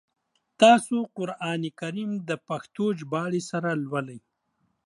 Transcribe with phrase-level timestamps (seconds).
[0.61, 4.19] تاسو قرآن کریم د پښتو ژباړي سره لولی؟